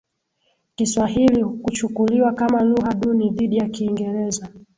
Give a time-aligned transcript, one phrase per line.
[0.75, 4.49] kiswahili kuchukuliwa kama lugha duni dhidi ya kiingereza